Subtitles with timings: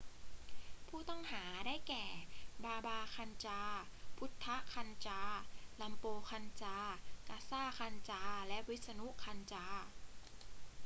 [0.87, 2.05] ผู้ต้องหา ได้แก่
[2.63, 3.81] บาบา คันจาร์
[4.17, 5.39] พุทธะ คันจาร์
[5.81, 6.93] รัมโปร คันจาร์
[7.27, 9.85] กาซา คันจาร์ และวิษณุ คันจาร์